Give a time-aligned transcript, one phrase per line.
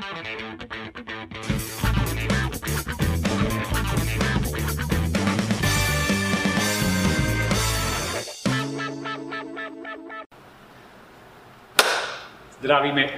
[0.00, 0.12] Zdravíme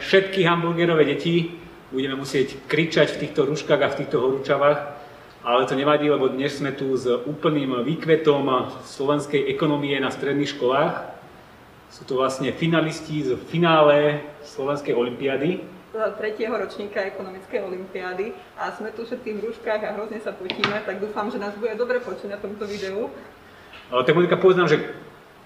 [0.02, 1.54] všetky hamburgerové deti.
[1.94, 4.78] Budeme musieť kričať v týchto ruškách a v týchto horúčavách,
[5.46, 11.14] ale to nevadí, lebo dnes sme tu s úplným výkvetom slovenskej ekonomie na stredných školách.
[11.94, 15.81] Sú to vlastne finalisti z finále Slovenskej olimpiady.
[15.92, 20.98] Tretieho ročníka ekonomickej olimpiády a sme tu všetkým v rúškach a hrozne sa potíme, tak
[20.98, 23.12] dúfam, že nás bude dobre počuť na tomto videu.
[23.92, 24.80] Ale tak Monika, povedz nám, že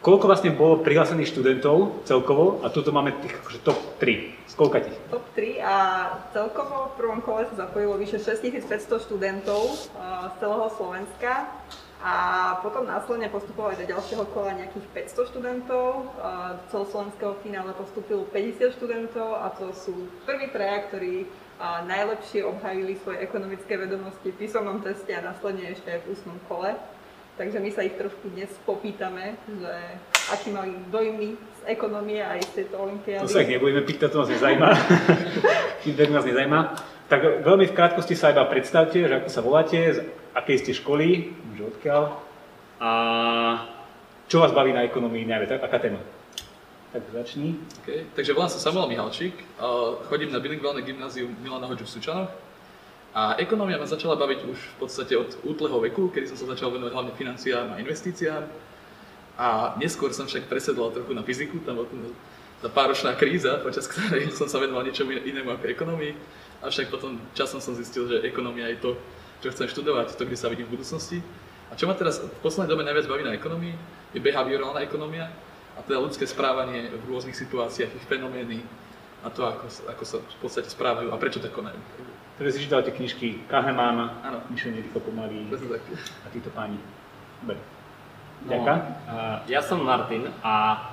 [0.07, 4.47] koľko vlastne bolo prihlásených študentov celkovo a tuto máme tých akože top 3.
[4.55, 4.97] Skoľka tých?
[5.11, 5.75] Top 3 a
[6.31, 9.91] celkovo v prvom kole sa zapojilo vyše 6500 študentov
[10.31, 11.51] z celého Slovenska
[12.07, 12.15] a
[12.63, 16.07] potom následne postupovali do ďalšieho kola nejakých 500 študentov.
[16.55, 21.27] Do celoslovenského finále postupilo 50 študentov a to sú prví traja, ktorí
[21.91, 26.79] najlepšie obhajili svoje ekonomické vedomosti v písomnom teste a následne ešte aj v ústnom kole.
[27.43, 29.75] Takže my sa ich trošku dnes popýtame, že
[30.31, 33.27] aký mali dojmy z ekonomie aj z tejto olimpiády.
[33.27, 34.69] To sa ich nebudeme pýtať, to nás nezajíma.
[35.83, 36.61] Feedback nás nezajíma.
[37.11, 39.99] Tak veľmi v krátkosti sa iba predstavte, že ako sa voláte, z
[40.33, 42.03] akej ste školy, že odkiaľ
[42.77, 42.91] a
[44.29, 46.01] čo vás baví na ekonomii najviac, aká téma?
[46.93, 47.57] Tak začni.
[47.83, 48.07] Okay.
[48.13, 49.35] Takže volám sa Samuel Mihalčík,
[50.09, 52.31] chodím na bilingválne gymnázium Milana Hoďu v Sučanoch
[53.17, 56.69] a ekonomia ma začala baviť už v podstate od útleho veku, kedy som sa začal
[56.69, 58.45] venovať hlavne financiám a investíciám.
[59.41, 61.89] A neskôr som však presedlal trochu na fyziku, tam bola
[62.61, 66.13] tá páročná kríza, počas ktorej som sa venoval niečomu inému ako ekonomii.
[66.61, 68.91] Avšak potom časom som zistil, že ekonomia je to,
[69.41, 71.25] čo chcem študovať, to, kde sa vidím v budúcnosti.
[71.71, 73.75] A čo ma teraz v poslednej dobe najviac baví na ekonomii,
[74.15, 75.29] je behaviorálna ekonomia,
[75.77, 78.65] a teda ľudské správanie v rôznych situáciách, ich fenomény
[79.21, 81.77] a to, ako, ako sa v podstate správajú a prečo tak konajú.
[82.41, 84.13] Teraz si čítal tie knižky Kahneman,
[84.53, 86.81] myšlenie rýchlo pomalý a títo páni.
[87.45, 87.61] Dobre.
[88.45, 88.81] Ďakujem.
[89.09, 90.87] No, ja som Martin a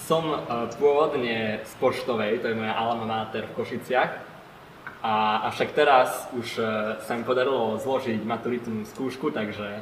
[0.00, 4.12] som uh, pôvodne z Poštovej, to je moja alma mater v Košiciach.
[5.00, 6.66] A, avšak teraz už uh,
[7.04, 9.80] sa mi podarilo zložiť maturitnú skúšku, takže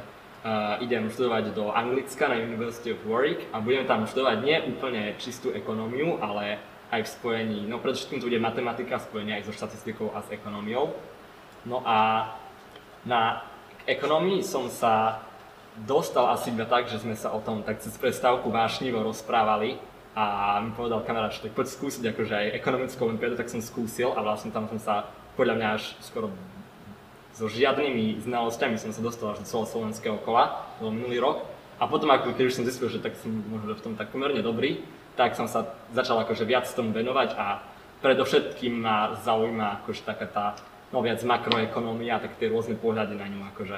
[0.79, 5.51] idem študovať do Anglicka na University of Warwick a budem tam študovať nie úplne čistú
[5.51, 10.09] ekonómiu, ale aj v spojení, no predovšetkým to bude matematika v spojení aj so štatistikou
[10.15, 10.95] a s ekonómiou.
[11.67, 12.31] No a
[13.05, 13.45] na
[13.85, 15.21] ekonomii som sa
[15.85, 19.77] dostal asi iba tak, že sme sa o tom tak cez prestávku vášnivo rozprávali
[20.17, 24.11] a mi povedal kamarát, že tak poď skúsiť akože aj ekonomickú olimpiádu, tak som skúsil
[24.17, 24.95] a vlastne tam som sa
[25.37, 26.33] podľa mňa až skoro
[27.39, 31.47] so žiadnymi znalosťami som sa dostal až do celoslovenského kola, to bol minulý rok.
[31.79, 34.43] A potom, ako keď už som zistil, že tak som možno v tom tak pomerne
[34.43, 34.83] dobrý,
[35.15, 37.63] tak som sa začal akože viac tomu venovať a
[38.03, 40.45] predovšetkým ma zaujíma akože taká tá
[40.91, 43.77] no viac makroekonómia, tak tie rôzne pohľady na ňu, akože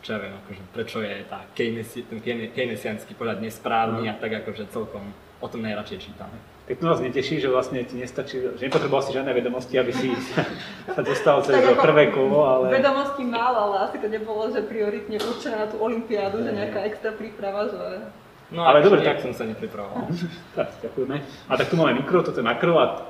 [0.00, 2.22] čo ja viem, akože prečo je tá Keynesi, ten
[2.54, 6.30] keynesianský pohľad nesprávny a tak akože celkom o tom najradšej čítam.
[6.70, 10.14] Tak to nás neteší, že vlastne ti nestačí, že nepotreboval si žiadne vedomosti, aby si
[10.94, 12.78] sa dostal cez prvé kolo, ale...
[12.78, 17.10] Vedomosti mal, ale asi to nebolo, že prioritne určené na tú olimpiádu, že nejaká extra
[17.10, 18.06] príprava, že
[18.54, 20.14] No ale dobre, tak som sa nepripravoval.
[20.58, 21.16] tak, ďakujeme.
[21.50, 23.02] A tak tu máme mikro, toto je makro a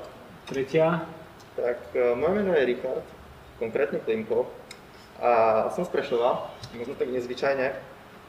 [0.49, 1.05] tretia.
[1.53, 3.05] Tak, e, moje meno je Richard,
[3.61, 4.49] konkrétne Klimko.
[5.21, 7.77] A som z Prešova, možno tak nezvyčajne.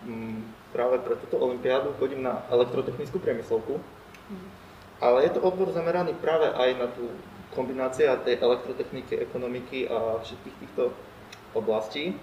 [0.04, 0.44] Mm,
[0.76, 3.80] práve pre túto olimpiádu chodím na elektrotechnickú priemyslovku.
[5.02, 7.10] Ale je to odbor zameraný práve aj na tú
[7.52, 10.94] kombinácia tej elektrotechniky, ekonomiky a všetkých týchto
[11.58, 12.14] oblastí.
[12.14, 12.16] E,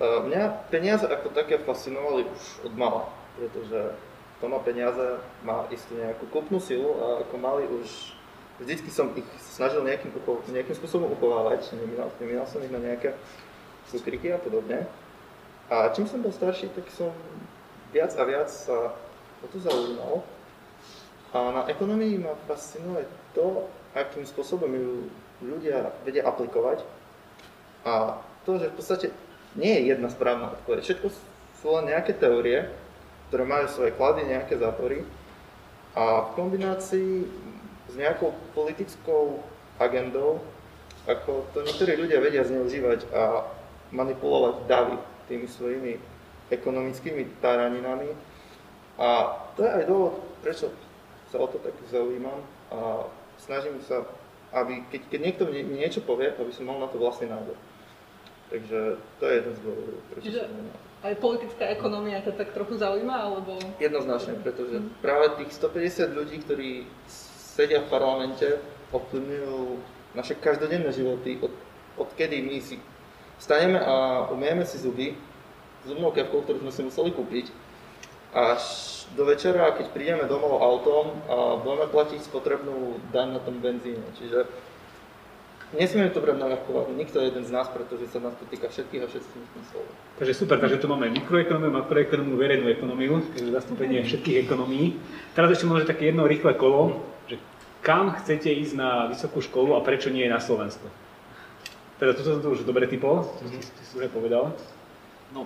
[0.00, 3.94] mňa peniaze ako také fascinovali už od mala pretože
[4.42, 8.14] to má peniaze, má istú nejakú kúpnu silu a ako mali už
[8.58, 10.10] vždycky som ich snažil nejakým,
[10.50, 13.14] nejakým spôsobom uchovávať, neminal, neminal som ich na nejaké
[13.86, 14.86] cukriky a podobne.
[15.70, 17.14] A čím som bol starší, tak som
[17.94, 18.94] viac a viac sa
[19.42, 20.26] o to zaujímal.
[21.32, 23.04] A na ekonomii ma fascinuje
[23.36, 25.12] to, akým spôsobom ju
[25.44, 26.82] ľudia vedia aplikovať.
[27.84, 28.16] A
[28.48, 29.06] to, že v podstate
[29.54, 30.80] nie je jedna správna odpoveď.
[30.84, 31.06] Všetko
[31.60, 32.68] sú len nejaké teórie,
[33.28, 35.04] ktoré majú svoje klady, nejaké zápory.
[35.92, 37.28] A v kombinácii
[37.88, 39.40] s nejakou politickou
[39.76, 40.40] agendou,
[41.08, 43.44] ako to niektorí ľudia vedia zneužívať a
[43.92, 44.96] manipulovať davy
[45.28, 45.92] tými svojimi
[46.52, 48.12] ekonomickými taraninami.
[49.00, 50.14] A to je aj dôvod,
[50.44, 50.68] prečo
[51.28, 52.40] sa o to tak zaujímam
[52.72, 53.04] a
[53.40, 54.04] snažím sa,
[54.52, 57.56] aby keď, keď niekto mi niečo povie, aby som mal na to vlastný názor.
[58.48, 60.42] Takže to je jeden z dôvodov, prečo Čiže
[61.04, 63.60] aj politická ekonomia ťa tak trochu zaujíma, alebo...
[63.76, 66.70] Jednoznačne, pretože práve tých 150 ľudí, ktorí
[67.06, 68.58] sedia v parlamente,
[68.90, 69.60] ovplyvňujú
[70.16, 71.52] naše každodenné životy, od,
[72.00, 72.80] odkedy my si
[73.36, 75.14] staneme a umieme si zuby
[75.86, 77.46] zubnou kevkou, ktorú sme si museli kúpiť,
[78.34, 78.62] až
[79.16, 81.16] do večera, keď prídeme domov autom
[81.64, 84.04] budeme platiť spotrebnú daň na tom benzíne.
[84.20, 84.44] Čiže
[85.72, 89.00] nesmieme to brať na ľahkú nikto jeden z nás, pretože sa nás to týka všetkých
[89.04, 89.88] a všetci sme slovo.
[90.20, 95.00] Takže super, takže tu máme mikroekonómiu, makroekonómiu, verejnú ekonómiu, takže zastúpenie všetkých ekonomí.
[95.32, 97.40] Teraz ešte možno také jedno rýchle kolo, že
[97.80, 100.84] kam chcete ísť na vysokú školu a prečo nie je na Slovensko?
[101.96, 104.52] Teda toto som to už dobre typol, to si, ty si dobre povedal.
[105.28, 105.44] No,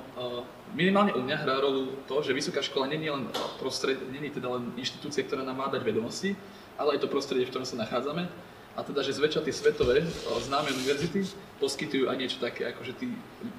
[0.79, 3.26] minimálne u mňa hrá rolu to, že vysoká škola je len
[3.58, 6.38] prostred, je teda len inštitúcia, ktorá nám má dať vedomosti,
[6.79, 8.31] ale aj to prostredie, v ktorom sa nachádzame.
[8.73, 10.08] A teda, že zväčša tie svetové uh,
[10.40, 11.29] známe univerzity
[11.61, 13.06] poskytujú aj niečo také, ako že tí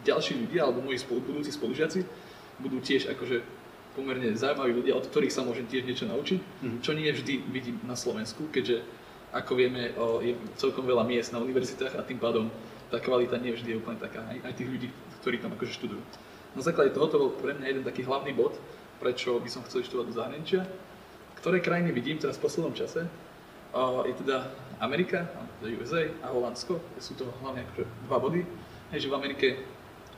[0.02, 2.02] ďalší ľudia, alebo moji spolu, budúci spolužiaci,
[2.58, 3.46] budú tiež akože
[3.94, 6.80] pomerne zaujímaví ľudia, od ktorých sa môžem tiež niečo naučiť, mm-hmm.
[6.81, 8.81] čo nie vždy vidím na Slovensku, keďže
[9.34, 12.50] ako vieme, je celkom veľa miest na univerzitách a tým pádom
[12.94, 14.90] tá kvalita nie vždy je úplne taká, aj, aj tých ľudí,
[15.24, 16.04] ktorí tam akože študujú.
[16.54, 18.60] Na základe tohoto bol pre mňa jeden taký hlavný bod,
[19.00, 20.62] prečo by som chcel študovať do zahraničia.
[21.40, 23.08] Ktoré krajiny vidím teraz v poslednom čase,
[24.06, 24.52] je teda
[24.84, 25.25] Amerika,
[25.64, 28.44] USA a Holandsko, sú to hlavne akože dva body.
[28.92, 29.48] Hej, že v Amerike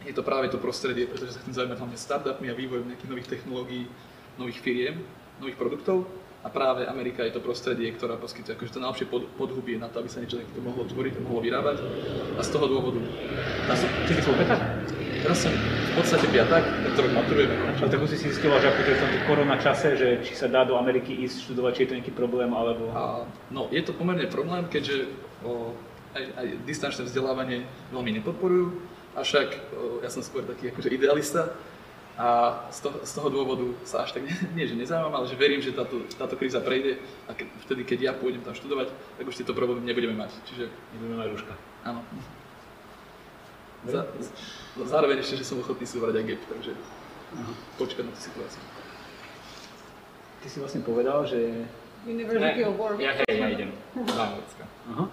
[0.03, 3.29] je to práve to prostredie, pretože sa chcem zaujímať hlavne startupmi a vývojom nejakých nových
[3.31, 3.87] technológií,
[4.35, 4.99] nových firiem,
[5.39, 6.03] nových produktov
[6.45, 10.05] a práve Amerika je to prostredie, ktorá poskytuje akože to najlepšie pod, podhubie na to,
[10.05, 11.81] aby sa niečo takéto mohlo tvoriť, mohlo vyrábať.
[12.37, 13.01] A z toho dôvodu...
[13.65, 14.61] A si, ty si peták?
[15.25, 16.61] Teraz som v podstate piatak,
[16.93, 17.49] ktorý maturujem
[17.81, 20.45] Ale tak si zistival, že ako to je v tomto korona čase, že či sa
[20.45, 22.93] dá do Ameriky ísť študovať, či je to nejaký problém, alebo...
[22.93, 25.09] A, no, je to pomerne problém, keďže
[25.41, 25.73] o,
[26.13, 28.85] aj, aj distančné vzdelávanie veľmi nepodporujú,
[29.17, 31.57] avšak o, ja som skôr taký akože idealista,
[32.15, 32.27] a
[32.71, 34.23] z toho, z toho dôvodu sa až tak,
[34.55, 36.95] nie, že nezaujímam, ale že verím, že táto, táto kríza prejde
[37.27, 40.31] a ke, vtedy, keď ja pôjdem tam študovať, tak už tieto problémy nebudeme mať.
[40.47, 40.71] Čiže...
[40.95, 41.53] Nebudeme mať rúška.
[41.83, 41.99] Áno.
[43.85, 44.07] Za,
[44.87, 46.71] zároveň ešte, že som ochotný si zobrať aj gap, takže
[47.35, 47.53] Aha.
[47.77, 48.63] počkať na tú situáciu.
[50.41, 51.67] Ty si vlastne povedal, že...
[52.07, 52.97] University of Work.
[53.01, 54.65] Ja, hej, ja idem do Anglicka.
[54.93, 55.05] Aha.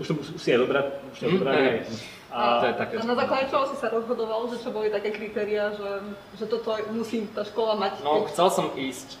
[0.00, 0.80] Už, to, už si je dobrá,
[1.12, 1.52] už je dobrá.
[1.52, 1.84] Hej.
[2.30, 5.10] A, to je také a na základe čoho si sa rozhodoval, že čo boli také
[5.10, 5.90] kritéria, že,
[6.38, 8.06] že toto musí tá škola mať?
[8.06, 9.18] No, chcel som ísť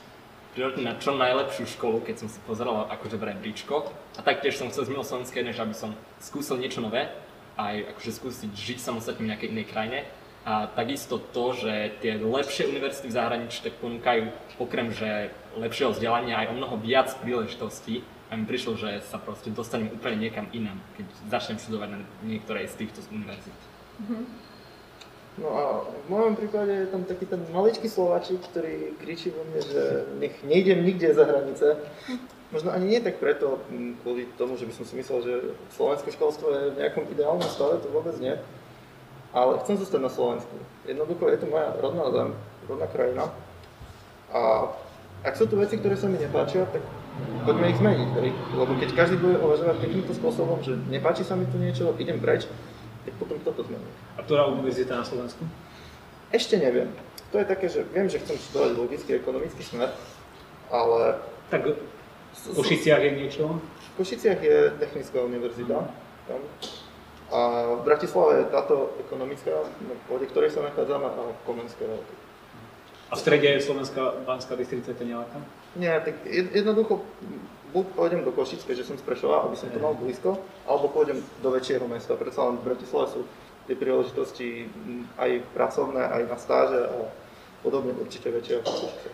[0.54, 3.90] prirodne na čo najlepšiu školu, keď som si pozeral akože v rebríčko.
[4.18, 7.10] A taktiež som chcel z Miloslovenskej, než aby som skúsil niečo nové,
[7.58, 9.98] aj akože skúsiť žiť samostatne v nejakej inej krajine.
[10.46, 16.40] A takisto to, že tie lepšie univerzity v zahraničí tak ponúkajú okrem že lepšieho vzdelania
[16.40, 18.00] aj o mnoho viac príležitostí,
[18.30, 22.70] a mi prišlo, že sa proste dostanem úplne niekam inam, keď začnem študovať na niektorej
[22.70, 23.60] z týchto univerzít.
[23.98, 24.22] Mm-hmm.
[25.38, 29.60] No a v mojom prípade je tam taký ten maličký Slováčik, ktorý kričí vo mne,
[29.62, 29.82] že
[30.18, 31.80] nech nejdem nikde za hranice.
[32.50, 33.62] Možno ani nie tak preto,
[34.02, 35.34] kvôli tomu, že by som si myslel, že
[35.74, 38.34] slovenské školstvo je v nejakom ideálnom stave, to vôbec nie.
[39.30, 40.54] Ale chcem zostať na Slovensku.
[40.82, 42.30] Jednoducho je to moja rodná zem,
[42.66, 43.24] rodná krajina.
[44.34, 44.70] A
[45.22, 46.82] ak sú tu veci, ktoré sa mi nepáčia, tak
[47.44, 48.30] poďme ich zmeniť, hej?
[48.56, 52.46] lebo keď každý bude uvažovať takýmto spôsobom, že nepáči sa mi tu niečo, idem preč,
[53.04, 53.86] tak potom toto zmení.
[54.16, 55.42] A ktorá univerzita na Slovensku?
[56.30, 56.92] Ešte neviem.
[57.32, 59.90] To je také, že viem, že chcem študovať logický ekonomický smer,
[60.70, 61.18] ale...
[61.50, 61.66] Tak
[62.30, 63.44] v Košiciach je niečo?
[63.58, 65.76] V Košiciach je technická univerzita.
[66.30, 66.40] Tam.
[67.30, 67.38] A
[67.78, 69.54] v Bratislave je táto ekonomická,
[70.10, 71.86] pôde ktorej sa nachádzame, a Komenská.
[73.10, 75.38] A v strede je Slovenská Banská distrikcia nejaká?
[75.78, 77.06] Nie, tak jednoducho
[77.70, 81.22] buď pôjdem do Košic, keďže som z Prešova, aby som to mal blízko, alebo pôjdem
[81.42, 82.18] do väčšieho mesta.
[82.18, 83.20] Predsa len v Bratislave sú
[83.70, 84.66] tie príležitosti
[85.14, 87.06] aj pracovné, aj na stáže a
[87.62, 89.10] podobne určite väčšie ako Košice.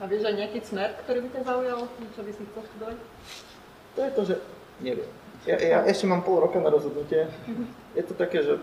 [0.00, 1.80] A vieš aj nejaký smer, ktorý by ťa zaujal,
[2.16, 2.96] čo by si chcel študovať?
[3.92, 4.34] To je to, že
[4.80, 5.10] neviem.
[5.44, 7.28] Ja, ja ešte mám pol roka na rozhodnutie.
[7.92, 8.56] Je to také, že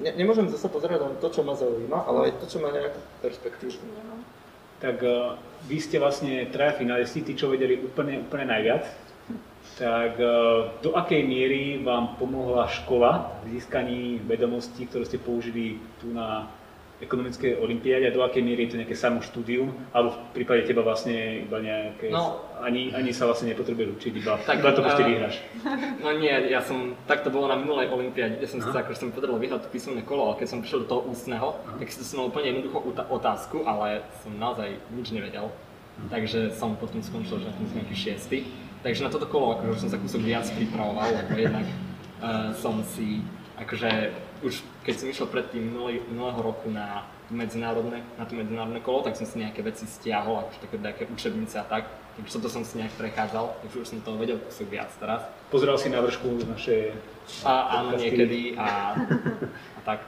[0.00, 2.98] ne, nemôžem zase pozerať len to, čo ma zaujíma, ale aj to, čo má nejakú
[3.20, 3.76] perspektívu
[4.78, 5.38] tak uh,
[5.68, 8.84] vy ste vlastne traja finalisti, tí, čo vedeli úplne, úplne najviac.
[9.74, 16.14] Tak uh, do akej miery vám pomohla škola v získaní vedomostí, ktoré ste použili tu
[16.14, 16.46] na
[17.02, 20.86] ekonomické olimpiáde a do akej miery je to nejaké samo štúdium, alebo v prípade teba
[20.86, 25.02] vlastne iba nejaké, no, ani, ani sa vlastne nepotrebuje učiť, iba, tak, iba to proste
[25.02, 25.36] vyhráš.
[26.04, 29.00] No nie, ja som, tak to bolo na minulej olimpiáde, kde som si tak, že
[29.00, 31.80] som podarilo vyhrať to písomné kolo, ale keď som prišiel do toho ústneho, Aha.
[31.82, 35.50] tak si to som mal úplne jednoduchú otázku, ale som naozaj nič nevedel.
[35.50, 36.08] Aha.
[36.14, 38.38] Takže som potom skončil, že som nejaký šiestý.
[38.84, 41.64] Takže na toto kolo akože som sa kúsok viac pripravoval, lebo jednak
[42.20, 43.24] uh, som si
[43.56, 44.12] akože
[44.44, 49.16] už keď som išiel predtým minulý, minulého roku na medzinárodné, na to medzinárodné kolo, tak
[49.16, 51.88] som si nejaké veci stiahol, akože také, také učebnice a tak.
[52.20, 55.24] Takže toto som si nejak prechádzal, takže už som to vedel kúsok viac teraz.
[55.48, 56.94] Pozeral si na vršku naše...
[57.42, 58.94] A áno, niekedy a,
[59.50, 60.04] a tak.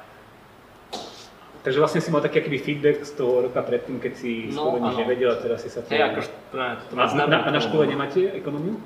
[1.66, 4.87] Takže vlastne si mal taký akýby feedback z toho roka predtým, keď si No, skoro
[4.87, 5.83] nič nevedel a teraz si sa...
[5.83, 8.78] Hej, akože pre mňa to a, na, a na škole nemáte ekonómiu?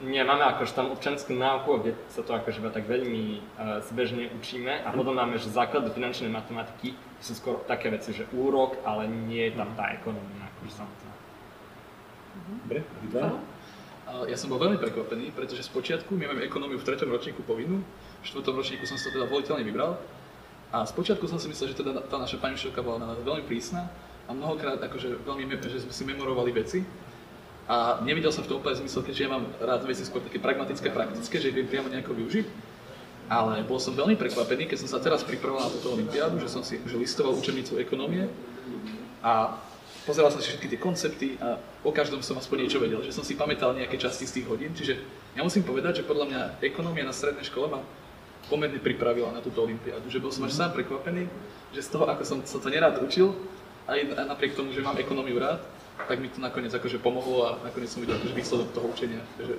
[0.00, 4.80] Nie, máme akože tam občanskú náuku, kde sa to akože tak veľmi uh, zbežne učíme
[4.80, 9.52] a potom máme, že základy finančnej matematiky sú skôr také veci, že úrok, ale nie
[9.52, 11.12] je tam tá ekonomia akože samotná.
[12.64, 13.36] Dobre, vydva.
[14.08, 17.44] A Ja som bol veľmi prekvapený, pretože z počiatku my máme ekonómiu v treťom ročníku
[17.46, 17.84] povinnú,
[18.20, 20.00] v štvrtom ročníku som si to teda voliteľne vybral.
[20.74, 23.20] A z počiatku som si myslel, že teda tá naša pani učiteľka bola na nás
[23.22, 23.90] veľmi prísna
[24.26, 26.82] a mnohokrát akože veľmi, že sme si memorovali veci.
[27.70, 30.90] A nevidel som v tom úplne zmysel, keďže ja mám rád veci skôr také pragmatické,
[30.90, 32.46] praktické, že ich viem priamo nejako využiť.
[33.30, 36.66] Ale bol som veľmi prekvapený, keď som sa teraz pripravoval na túto olimpiádu, že som
[36.66, 38.26] si že listoval učebnicu ekonómie
[39.22, 39.54] a
[40.02, 43.22] pozeral som si všetky tie koncepty a o každom som aspoň niečo vedel, že som
[43.22, 44.74] si pamätal nejaké časti z tých hodín.
[44.74, 44.98] Čiže
[45.38, 47.78] ja musím povedať, že podľa mňa ekonómia na strednej škole ma
[48.50, 50.10] pomerne pripravila na túto olimpiádu.
[50.10, 51.30] Že bol som až sám prekvapený,
[51.70, 53.30] že z toho, ako som sa to nerád učil,
[53.86, 55.62] aj napriek tomu, že mám ekonómiu rád,
[56.08, 59.20] tak mi to nakoniec akože pomohlo a nakoniec som videl akože výsledok toho učenia.
[59.36, 59.54] Takže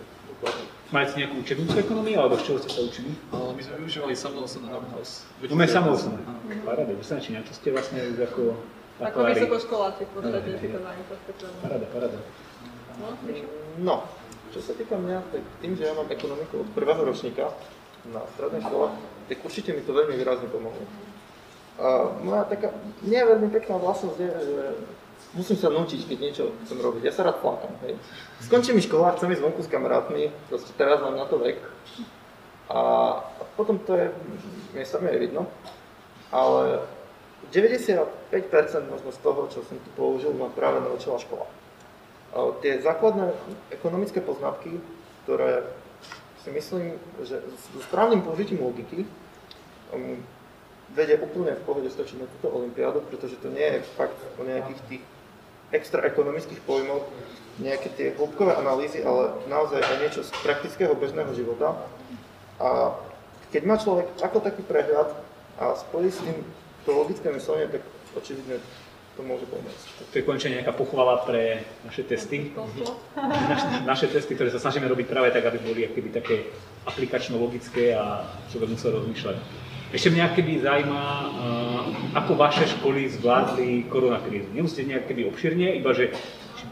[0.91, 3.13] ste nejakú učebnicu ekonómie, alebo z čoho ste sa učili?
[3.29, 5.29] Ale my sme využívali Samuelson a House.
[5.37, 6.17] No my samousne.
[6.65, 8.57] Paráda, vysančenia, to ste vlastne už ako...
[9.01, 10.49] Ako vysokoškoláci v podstate
[11.09, 11.57] postupujeme.
[11.61, 12.17] Paráda, paráda.
[13.01, 13.07] No?
[13.81, 13.95] No,
[14.53, 17.49] čo sa týka mňa, tak tým, že ja mám ekonomiku od prvého ročníka
[18.13, 18.93] na strednej škole,
[19.29, 20.85] tak určite mi to veľmi výrazne pomohlo.
[21.81, 24.63] A moja taká nie veľmi pekná vlastnosť je, že
[25.33, 27.07] musím sa nútiť, keď niečo chcem robiť.
[27.07, 27.95] Ja sa rád plakám, hej.
[28.43, 31.59] Skončí mi škola, chcem ísť vonku s kamarátmi, proste teraz mám na to vek.
[32.71, 32.79] A,
[33.23, 34.11] a potom to je,
[34.75, 35.47] miestami aj vidno.
[36.31, 36.83] Ale
[37.51, 38.07] 95%
[38.87, 41.47] možno z toho, čo som tu použil, ma práve naučila škola.
[42.31, 43.35] A tie základné
[43.75, 44.79] ekonomické poznatky,
[45.27, 45.67] ktoré
[46.43, 47.43] si myslím, že
[47.75, 49.03] so správnym použitím logiky
[49.91, 50.23] um,
[50.95, 54.79] vedie úplne v pohode stačiť na túto olympiádu, pretože to nie je fakt o nejakých
[54.87, 55.03] tých
[55.71, 57.07] extra ekonomických pojmoch,
[57.59, 61.75] nejaké tie hĺbkové analýzy, ale naozaj aj niečo z praktického bežného života.
[62.61, 62.95] A
[63.51, 65.11] keď má človek ako taký prehľad
[65.59, 66.37] a spojí s tým
[66.87, 67.83] to logické myslenie, tak
[68.15, 68.63] očividne
[69.19, 69.85] to môže pomôcť.
[70.07, 72.55] To je konečne nejaká pochvala pre naše testy.
[72.55, 72.95] Školstvo?
[73.91, 76.35] Naše, testy, ktoré sa snažíme robiť práve tak, aby boli akoby také
[76.87, 79.37] aplikačno-logické a človek musel rozmýšľať.
[79.91, 81.83] Ešte mňa keby zaujíma, uh,
[82.15, 84.47] ako vaše školy zvládli koronakrízu.
[84.55, 86.15] Nemusíte nejak keby obširne, iba že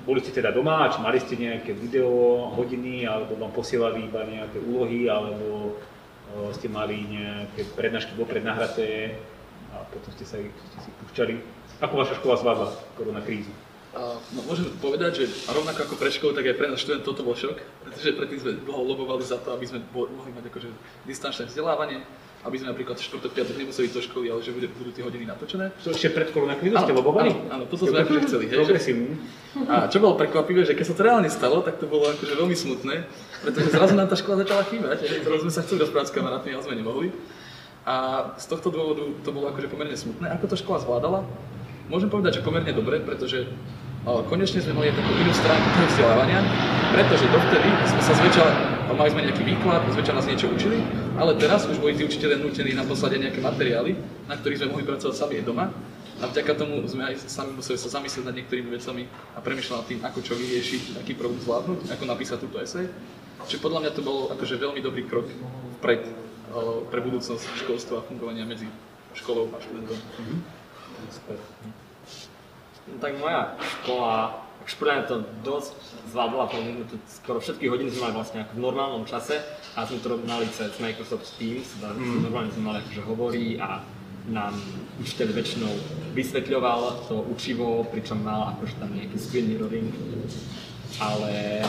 [0.08, 2.08] boli ste teda doma, či mali ste nejaké video
[2.56, 9.20] hodiny, alebo vám posielali iba nejaké úlohy, alebo uh, ste mali nejaké prednášky vopred nahraté
[9.76, 11.36] a potom ste sa ste si púšťali.
[11.84, 13.52] Ako vaša škola zvládla koronakrízu?
[13.90, 17.26] A, no, môžem povedať, že rovnako ako pre školu, tak aj pre nás študentov to
[17.26, 20.70] bol šok, pretože predtým sme dlho lobovali za to, aby sme mohli mať akože
[21.10, 22.06] distančné vzdelávanie,
[22.46, 25.74] aby sme napríklad štvrtok, piatok nemuseli do školy, ale že bude- budú tie hodiny natočené.
[25.82, 27.34] To ešte pred koronakrízou ste lobovali?
[27.34, 28.94] Áno, áno, toto sme akože chceli, hej, že,
[29.66, 32.54] a čo bolo prekvapivé, že keď sa to reálne stalo, tak to bolo akože veľmi
[32.54, 33.10] smutné,
[33.42, 36.54] pretože zrazu nám tá škola začala chýbať, hej, zrazu sme sa chceli rozprávať s kamarátmi,
[36.54, 37.10] ale sme nemohli.
[37.90, 37.96] A
[38.38, 40.30] z tohto dôvodu to bolo akože pomerne smutné.
[40.38, 41.26] Ako to škola zvládala?
[41.90, 43.50] Môžem povedať, že pomerne dobre, pretože
[44.10, 46.42] o, konečne sme mali takú inú stránku toho vzdelávania,
[46.90, 48.46] pretože dovtedy sme sa zväčša,
[48.98, 50.82] mali sme nejaký výklad, zväčša nás niečo učili,
[51.22, 53.94] ale teraz už boli tí učiteľe nútení na poslade nejaké materiály,
[54.26, 55.70] na ktorých sme mohli pracovať sami aj doma.
[56.20, 59.88] A vďaka tomu sme aj sami museli sa zamyslieť nad niektorými vecami a premýšľať nad
[59.88, 62.92] tým, ako čo vyriešiť, aký problém zvládnuť, ako napísať túto esej.
[63.48, 65.32] Čiže podľa mňa to bol akože veľmi dobrý krok
[65.80, 66.04] vpred
[66.52, 68.68] o, pre budúcnosť školstva a fungovania medzi
[69.16, 69.96] školou a študentom.
[71.08, 71.40] Super.
[72.90, 75.74] No, tak moja škola, mňa to dosť
[76.14, 79.42] zvládla, pomimo to skoro všetky hodiny sme mali vlastne ako v normálnom čase
[79.74, 82.22] a sme to mali cez Microsoft Teams, teda Mm.
[82.30, 83.82] normálne sme mali akože hovorí a
[84.30, 84.54] nám
[85.02, 85.74] učiteľ väčšinou
[86.14, 89.90] vysvetľoval to učivo, pričom mal akože tam nejaký screen mirroring,
[91.02, 91.66] ale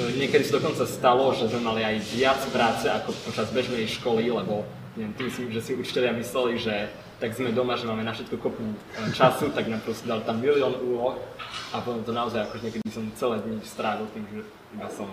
[0.00, 4.32] e, niekedy sa dokonca stalo, že sme mali aj viac práce ako počas bežnej školy,
[4.32, 4.64] lebo
[4.96, 8.38] neviem, tým si, že si učiteľia mysleli, že tak sme doma, že máme na všetko
[8.38, 8.74] kopu e,
[9.10, 11.18] času, tak nám proste dal tam milión úloh
[11.74, 14.40] a potom to naozaj akože niekedy som celé dni strávil tým, že
[14.78, 15.10] iba som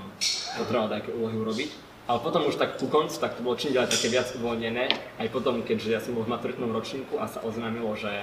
[0.62, 1.70] potreboval také úlohy urobiť.
[2.06, 4.86] Ale potom už tak ku koncu, tak to bolo čím ďalej také viac uvoľnené,
[5.18, 8.22] aj potom, keďže ja som bol v maturitnom ročníku a sa oznámilo, že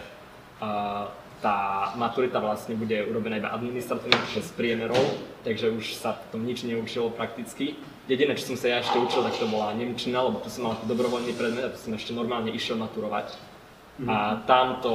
[0.63, 1.11] a,
[1.43, 5.03] tá maturita vlastne bude urobená iba administratívne, čiže z priemerov,
[5.43, 7.75] takže už sa tom nič neučilo prakticky.
[8.07, 10.79] Jediné, čo som sa ja ešte učil, tak to bola Nemčina, lebo tu som mal
[10.87, 13.35] dobrovoľný predmet a tu som ešte normálne išiel maturovať.
[14.09, 14.95] A tam to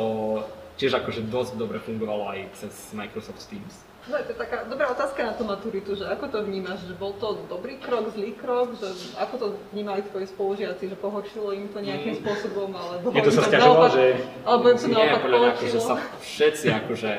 [0.78, 3.86] tiež akože dosť dobre fungovalo aj cez Microsoft Teams.
[4.08, 7.12] No, to je taká dobrá otázka na tú maturitu, že ako to vnímaš, že bol
[7.20, 8.88] to dobrý krok, zlý krok, že
[9.20, 12.20] ako to vnímali tvoji spolužiaci, že pohoršilo im to nejakým Mm.
[12.24, 14.06] spôsobom, alebo sa to sťažoval, naopak, že
[14.48, 17.12] alebo im to Nie, naopak podľa mňa akože sa všetci akože,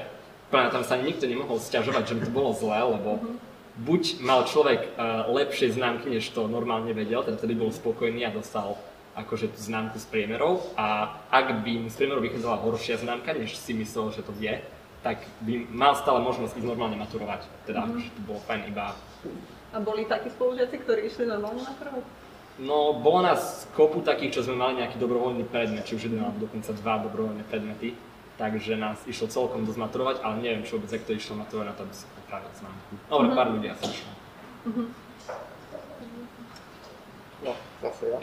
[0.48, 3.10] tam sa nikto nemohol sťažovať, že by to bolo zlé, lebo
[3.84, 8.32] buď mal človek uh, lepšie známky, než to normálne vedel, teda vtedy bol spokojný a
[8.32, 8.80] dostal
[9.18, 13.58] akože tú známku z priemerov a ak by mu z priemerov vychádzala horšia známka, než
[13.58, 14.62] si myslel, že to vie,
[15.02, 17.46] tak by mal stále možnosť ísť normálne maturovať.
[17.66, 18.94] Teda akože to bolo fajn iba
[19.74, 22.00] A boli takí spolužiaci, ktorí išli normálne na prvú?
[22.58, 26.50] No, bolo nás kopu takých, čo sme mali nejaký dobrovoľný predmet, či už jeden alebo
[26.50, 27.94] dokonca dva dobrovoľné predmety.
[28.38, 31.74] Takže nás išlo celkom dosť maturovať, ale neviem, čo vôbec, ak to išlo maturovať na
[31.74, 32.92] to, aby si popravil známku.
[33.10, 34.10] Dobre, pár ľudí asi išlo.
[37.46, 38.18] No, zase ja.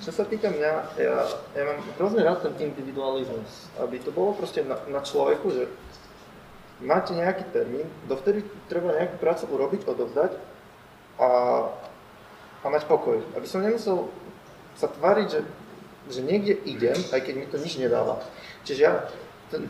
[0.00, 1.16] Čo sa týka mňa, ja,
[1.52, 5.68] ja mám hrozne rád ten individualizmus, aby to bolo proste na, na človeku, že
[6.80, 8.40] máte nejaký termín, dovtedy
[8.72, 10.32] treba nejakú prácu urobiť, odovzdať
[11.20, 11.28] a,
[12.64, 13.20] a mať pokoj.
[13.36, 14.08] Aby som nemusel
[14.80, 15.40] sa tváriť, že,
[16.08, 18.24] že niekde idem, aj keď mi to nič nedáva.
[18.64, 19.04] Čiže ja,
[19.52, 19.68] ten,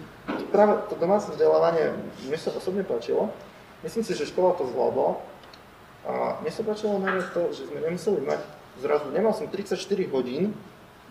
[0.54, 1.90] práve to domáce vzdelávanie
[2.22, 3.34] mne sa osobne páčilo.
[3.82, 5.18] Myslím si, že škola to zvládla.
[6.06, 8.40] A mne sa páčilo najviac to, že sme nemuseli mať,
[8.80, 9.76] zrazu nemal som 34
[10.10, 10.56] hodín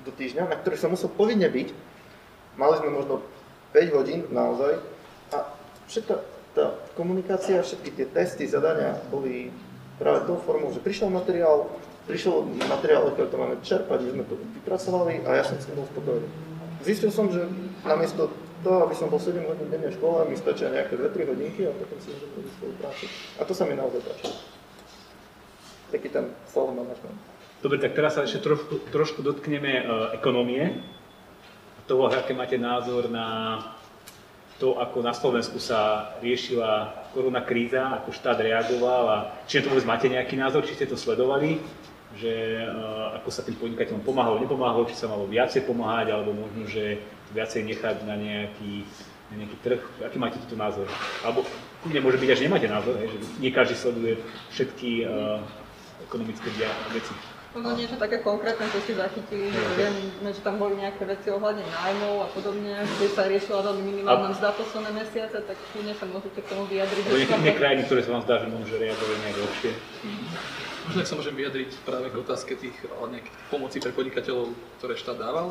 [0.04, 1.70] do týždňa, na ktorých som musel povinne byť.
[2.58, 3.24] Mali sme možno
[3.72, 4.82] 5 hodín naozaj.
[5.32, 5.38] A
[5.86, 6.16] všetká
[6.58, 9.54] tá komunikácia, všetky tie testy, zadania boli
[10.02, 11.70] práve tou formou, že prišiel materiál,
[12.10, 15.78] prišiel materiál, ktorého to máme čerpať, my sme to vypracovali a ja som s tým
[15.78, 16.28] bol spokojný.
[16.82, 17.46] Zistil som, že
[17.86, 18.32] namiesto
[18.64, 21.72] toho, aby som bol 7 hodín denne v škole, mi stačia nejaké 2-3 hodinky a
[21.76, 23.04] potom si môžem robiť svoju prácu.
[23.38, 24.32] A to sa mi naozaj páči.
[25.94, 27.29] Taký ten self-management.
[27.60, 30.80] Dobre, tak teraz sa ešte trošku, trošku dotkneme uh, ekonomie.
[31.92, 33.60] Toho, aké máte názor na
[34.64, 39.72] to, ako na Slovensku sa riešila korona kríza, ako štát reagoval a či na to
[39.76, 41.60] vôbec máte nejaký názor, či ste to sledovali,
[42.16, 46.64] že uh, ako sa tým podnikateľom pomáhalo, nepomáhalo, či sa malo viacej pomáhať, alebo možno,
[46.64, 47.04] že
[47.36, 48.88] viacej nechať na nejaký,
[49.36, 49.82] na nejaký trh.
[50.08, 50.88] Aký máte túto názor?
[51.28, 51.44] Alebo
[51.84, 54.16] kľudne môže byť, až nemáte názor, hej, že nie každý sleduje
[54.56, 55.44] všetky uh,
[56.08, 56.48] ekonomické
[56.96, 57.39] veci.
[57.50, 61.66] Možno niečo také konkrétne, čo ste zachytili, že viem, že tam boli nejaké veci ohľadne
[61.66, 66.46] nájmov a podobne, kde sa riešila veľmi minimálna mzda posledné mesiace, tak kľudne sa môžete
[66.46, 67.04] k tomu vyjadriť.
[67.10, 69.72] Alebo nejaké krajiny, ktoré sa vám zdá, že môžu reagovať nejak lepšie.
[70.86, 75.18] Možno sa môžem vyjadriť práve k otázke tých o nejakých pomoci pre podnikateľov, ktoré štát
[75.18, 75.50] dával,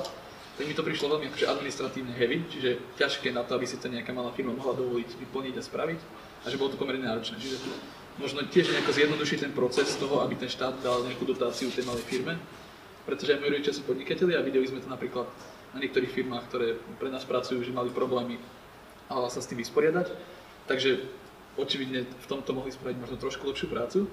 [0.55, 3.91] tak mi to prišlo veľmi akože administratívne heavy, čiže ťažké na to, aby si to
[3.91, 6.01] nejaká malá firma mohla dovoliť vyplniť a spraviť
[6.43, 7.39] a že bolo to pomerne náročné.
[7.39, 7.59] Čiže
[8.19, 12.05] možno tiež nejako zjednodušiť ten proces toho, aby ten štát dal nejakú dotáciu tej malej
[12.07, 12.35] firme,
[13.07, 15.27] pretože aj moji rodičia sú podnikatelia a videli sme to napríklad
[15.73, 18.37] na niektorých firmách, ktoré pre nás pracujú, že mali problémy
[19.09, 20.13] a sa s tým vysporiadať.
[20.69, 21.01] Takže
[21.57, 24.05] očividne v tomto mohli spraviť možno trošku lepšiu prácu.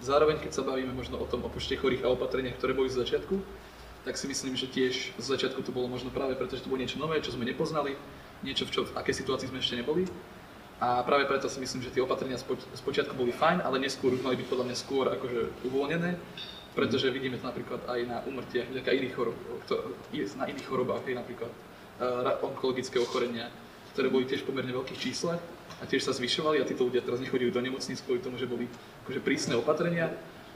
[0.00, 3.04] Zároveň, keď sa bavíme možno o tom o počte chorých a opatreniach, ktoré boli z
[3.04, 3.36] začiatku,
[4.04, 6.96] tak si myslím, že tiež z začiatku to bolo možno práve preto, to bolo niečo
[6.96, 7.94] nové, čo sme nepoznali,
[8.40, 10.08] niečo, v, čo, v akej situácii sme ešte neboli.
[10.80, 14.24] A práve preto si myslím, že tie opatrenia spoč- spočiatku boli fajn, ale neskôr už
[14.24, 16.16] mali byť podľa mňa skôr akože uvoľnené,
[16.72, 19.36] pretože vidíme to napríklad aj na umrtiach vďaka iných chorob,
[20.40, 23.52] na iných chorobách, aj napríklad uh, onkologické ochorenia,
[23.92, 25.36] ktoré boli tiež pomerne veľkých číslach
[25.80, 28.64] a tiež sa zvyšovali a títo ľudia teraz nechodili do nemocníc kvôli tomu, že boli
[29.04, 30.08] akože prísne opatrenia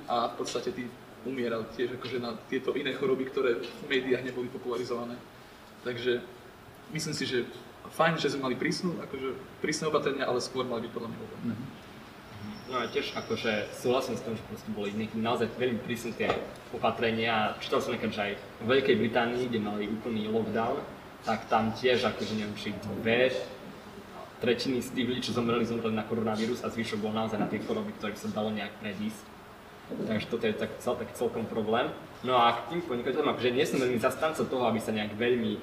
[0.09, 0.89] a v podstate tí
[1.29, 5.21] umierali tiež akože na tieto iné choroby, ktoré v médiách neboli popularizované.
[5.85, 6.21] Takže
[6.97, 7.39] myslím si, že
[7.93, 11.67] fajn, že sme mali prísnu, akože prísne opatrenia, ale skôr mali byť podľa mňa uvoľnené.
[12.65, 16.33] No a tiež akože súhlasím s tým, že proste boli niekedy naozaj veľmi prísne tie
[16.73, 17.55] opatrenia.
[17.61, 20.81] Čítal som nekedy, že aj v Veľkej Británii, kde mali úplný lockdown,
[21.29, 23.37] tak tam tiež akože neviem, či dve
[24.41, 27.61] tretiny z tých ľudí, čo zomreli, zomreli na koronavírus a zvyšok bol naozaj na tie
[27.65, 29.25] choroby, ktorých sa dalo nejak predísť.
[29.85, 31.93] Takže toto je tak, tak celkom problém.
[32.25, 35.61] No a k tým podnikateľom, akože nie som veľmi zastanca toho, aby sa nejak veľmi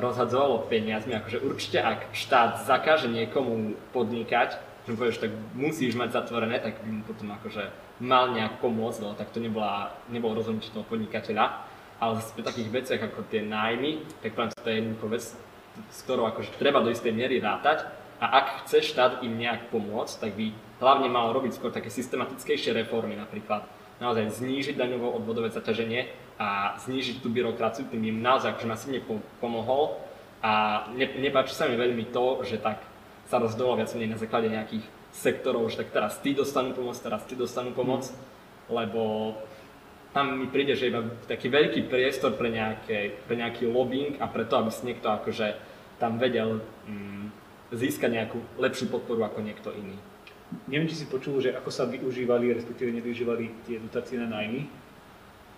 [0.00, 4.56] rozhadzovalo peniazmi, akože určite ak štát zakáže niekomu podnikať,
[4.88, 7.68] že mu povieš, tak musíš mať zatvorené, tak by mu potom akože
[8.00, 11.68] mal nejak pomôcť, no, tak to nebola, nebolo rozhodnutie toho podnikateľa.
[11.98, 15.24] Ale zase pri takých veciach ako tie nájmy, tak poviem, to je jednoducho vec,
[15.92, 17.84] s ktorou akože treba do istej miery rátať.
[18.22, 22.72] A ak chce štát im nejak pomôcť, tak by hlavne mal robiť skôr také systematickejšie
[22.72, 23.66] reformy, napríklad
[23.98, 26.06] naozaj znížiť daňovo odvodové zaťaženie
[26.38, 29.98] a znížiť tú byrokraciu, tým im naozaj akože masívne po- pomohol.
[30.38, 32.78] A ne, nepáči sa mi veľmi to, že tak
[33.26, 37.26] sa rozdolo viac menej na základe nejakých sektorov, že tak teraz tí dostanú pomoc, teraz
[37.26, 38.06] tí dostanú pomoc,
[38.70, 39.34] lebo
[40.14, 44.56] tam mi príde, že iba taký veľký priestor pre, nejaké, pre nejaký lobbying a preto,
[44.56, 45.58] aby si niekto akože
[46.00, 47.26] tam vedel mm,
[47.74, 49.98] získať nejakú lepšiu podporu ako niekto iný.
[50.70, 54.87] neviem, či si počul, že ako sa využívali, respektíve nevyužívali tie dotácie na najmy.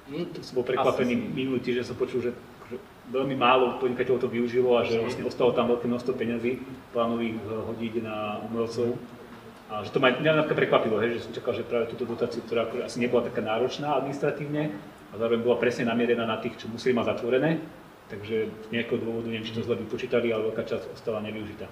[0.08, 2.32] Hm, Tak som bol prekvapený minulý týždeň, som počul, že,
[2.72, 2.80] že
[3.12, 6.62] veľmi málo podnikateľov to využilo a že vlastne ostalo tam veľké množstvo peňazí,
[6.96, 8.96] plánujú ich eh, hodiť na umelcov.
[9.70, 12.42] A že to ma mňa napríklad prekvapilo, hej, že som čakal, že práve túto dotáciu,
[12.42, 14.74] ktorá akože asi nebola taká náročná administratívne,
[15.10, 17.58] a zároveň bola presne namierená na tých, čo museli mať zatvorené,
[18.10, 21.66] takže z nejakého dôvodu, neviem, či to zle vypočítali, ale veľká časť ostala nevyužitá.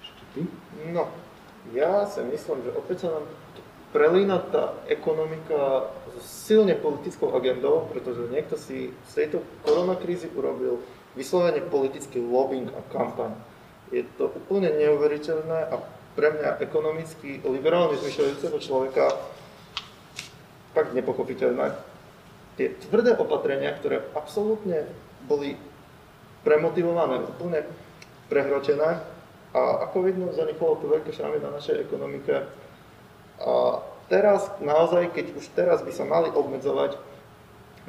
[0.00, 0.40] Ešte ty?
[0.92, 1.08] No,
[1.72, 3.24] ja si myslím, že opäť sa nám
[3.92, 10.80] prelína tá ekonomika s silne politickou agendou, pretože niekto si z tejto koronakrízy urobil
[11.12, 13.36] vyslovene politický lobbying a kampaň.
[13.92, 15.76] Je to úplne neuveriteľné a
[16.16, 19.12] pre mňa ekonomicky liberálne zmyšľajúceho človeka
[20.72, 21.76] fakt nepochopiteľné.
[22.56, 24.88] Tie tvrdé opatrenia, ktoré absolútne
[25.28, 25.56] boli
[26.44, 27.64] premotivované, úplne
[28.28, 29.04] prehročené,
[29.52, 32.48] a ako vidno, zanechalo to veľké šramy na našej ekonomike.
[33.42, 36.96] A teraz naozaj, keď už teraz by sa mali obmedzovať,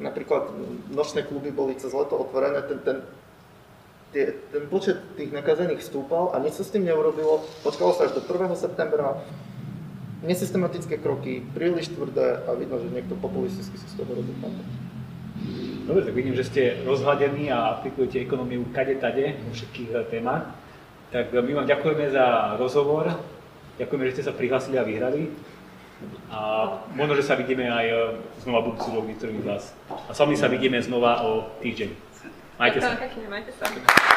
[0.02, 0.50] napríklad
[0.90, 2.96] nočné kluby boli cez leto otvorené, ten, ten,
[4.10, 7.46] tie, ten počet tých nakazených stúpal a nič sa s tým neurobilo.
[7.62, 8.50] Počkalo sa až do 1.
[8.58, 9.22] septembra,
[10.24, 14.32] nesystematické kroky, príliš tvrdé a vidno, že niekto populisticky si z toho robí.
[15.84, 20.56] Dobre, tak vidím, že ste rozhľadení a aplikujete ekonómiu kade tade vo všetkých eh, témach.
[21.12, 23.12] Tak eh, my vám ďakujeme za rozhovor,
[23.78, 25.30] ďakujeme, že ste sa prihlásili a vyhrali.
[26.28, 26.38] A
[26.92, 27.98] možno, že sa vidíme aj eh,
[28.42, 29.64] znova budúci rok niektorým z vás.
[29.88, 31.90] A sami sa vidíme znova o týždeň.
[32.58, 32.94] Majte sa.
[33.30, 34.13] Majte sa.